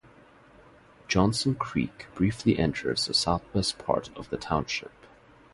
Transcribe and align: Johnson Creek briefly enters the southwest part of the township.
Johnson 1.07 1.53
Creek 1.53 2.07
briefly 2.15 2.57
enters 2.57 3.05
the 3.05 3.13
southwest 3.13 3.77
part 3.77 4.09
of 4.17 4.31
the 4.31 4.37
township. 4.37 4.93